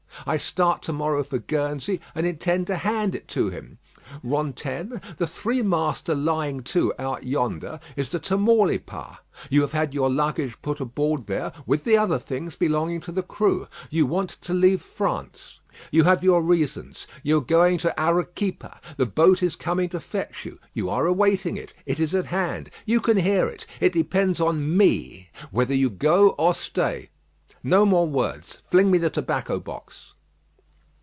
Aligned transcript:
I 0.27 0.37
start 0.37 0.83
to 0.83 0.93
morrow 0.93 1.23
for 1.23 1.39
Guernsey, 1.39 1.99
and 2.13 2.27
intend 2.27 2.67
to 2.67 2.75
hand 2.75 3.15
it 3.15 3.27
to 3.29 3.49
him. 3.49 3.79
Rantaine, 4.23 5.01
the 5.17 5.25
three 5.25 5.63
master 5.63 6.13
lying 6.13 6.61
to 6.65 6.93
out 6.99 7.23
yonder 7.25 7.79
is 7.95 8.11
the 8.11 8.19
Tamaulipas. 8.19 9.17
You 9.49 9.61
have 9.61 9.71
had 9.71 9.95
your 9.95 10.11
luggage 10.11 10.61
put 10.61 10.79
aboard 10.79 11.25
there 11.25 11.51
with 11.65 11.85
the 11.85 11.97
other 11.97 12.19
things 12.19 12.55
belonging 12.55 13.01
to 13.01 13.11
the 13.11 13.23
crew. 13.23 13.67
You 13.89 14.05
want 14.05 14.29
to 14.41 14.53
leave 14.53 14.83
France. 14.83 15.59
You 15.91 16.03
have 16.03 16.23
your 16.23 16.43
reasons. 16.43 17.07
You 17.23 17.39
are 17.39 17.41
going 17.41 17.79
to 17.79 17.99
Arequipa. 17.99 18.79
The 18.97 19.07
boat 19.07 19.41
is 19.41 19.55
coming 19.55 19.89
to 19.89 19.99
fetch 19.99 20.45
you. 20.45 20.59
You 20.73 20.87
are 20.91 21.07
awaiting 21.07 21.57
it. 21.57 21.73
It 21.87 21.99
is 21.99 22.13
at 22.13 22.27
hand. 22.27 22.69
You 22.85 23.01
can 23.01 23.17
hear 23.17 23.47
it. 23.47 23.65
It 23.79 23.93
depends 23.93 24.39
on 24.39 24.77
me 24.77 25.31
whether 25.49 25.73
you 25.73 25.89
go 25.89 26.29
or 26.37 26.53
stay. 26.53 27.09
No 27.63 27.85
more 27.85 28.07
words. 28.07 28.57
Fling 28.71 28.89
me 28.89 28.97
the 28.97 29.11
tobacco 29.11 29.59
box." 29.59 30.13